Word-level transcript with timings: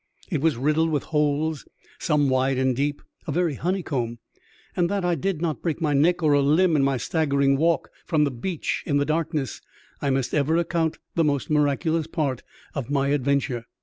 It 0.31 0.41
was 0.41 0.57
riddled 0.57 0.89
with 0.89 1.03
holes, 1.03 1.67
some 1.99 2.27
wide 2.27 2.57
and 2.57 2.75
deep— 2.75 3.03
a 3.27 3.31
very 3.31 3.53
honeycomb, 3.53 4.17
and 4.75 4.89
that 4.89 5.05
I 5.05 5.13
did 5.13 5.43
not 5.43 5.61
break 5.61 5.79
my 5.79 5.93
neck 5.93 6.23
or 6.23 6.33
a 6.33 6.41
limb 6.41 6.75
in 6.75 6.81
my 6.81 6.97
staggering 6.97 7.55
walk 7.55 7.89
from 8.07 8.23
the 8.23 8.31
beach 8.31 8.81
in 8.87 8.97
the 8.97 9.05
darkness, 9.05 9.61
I 10.01 10.09
must 10.09 10.33
ever 10.33 10.57
account 10.57 10.97
the 11.13 11.23
most 11.23 11.51
miraculous 11.51 12.07
part 12.07 12.41
of 12.73 12.89
my 12.89 13.09
adventure. 13.09 13.67